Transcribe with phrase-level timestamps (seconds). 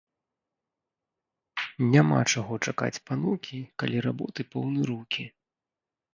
[1.97, 5.23] Няма чаго чакаць панукі, калі работы поўны рукі